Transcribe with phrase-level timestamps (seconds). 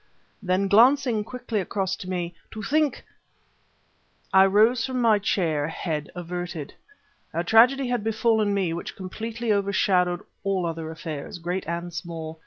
[0.41, 3.05] Then, glancing quickly across to me: "To think..."
[4.33, 6.73] I rose from my chair, head averted.
[7.35, 12.39] A tragedy had befallen me which completely overshadowed all other affairs, great and small.